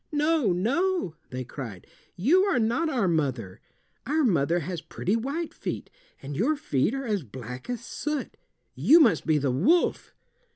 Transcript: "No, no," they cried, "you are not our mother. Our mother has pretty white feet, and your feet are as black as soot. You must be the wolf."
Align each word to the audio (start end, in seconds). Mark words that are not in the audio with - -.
"No, 0.11 0.51
no," 0.51 1.13
they 1.29 1.43
cried, 1.43 1.85
"you 2.15 2.41
are 2.45 2.57
not 2.57 2.89
our 2.89 3.07
mother. 3.07 3.61
Our 4.07 4.23
mother 4.23 4.61
has 4.61 4.81
pretty 4.81 5.15
white 5.15 5.53
feet, 5.53 5.91
and 6.23 6.35
your 6.35 6.55
feet 6.55 6.95
are 6.95 7.05
as 7.05 7.21
black 7.21 7.69
as 7.69 7.85
soot. 7.85 8.35
You 8.73 8.99
must 8.99 9.27
be 9.27 9.37
the 9.37 9.51
wolf." 9.51 10.15